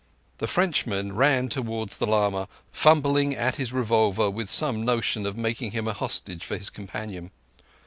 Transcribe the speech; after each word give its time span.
The 0.39 0.47
Frenchman 0.47 1.13
ran 1.15 1.47
towards 1.47 1.97
the 1.97 2.07
lama, 2.07 2.47
fumbling 2.71 3.35
at 3.35 3.57
his 3.57 3.71
revolver 3.71 4.31
with 4.31 4.49
some 4.49 4.83
notion 4.83 5.27
of 5.27 5.37
making 5.37 5.73
him 5.73 5.87
a 5.87 5.93
hostage 5.93 6.43
for 6.43 6.57
his 6.57 6.71
companion. 6.71 7.29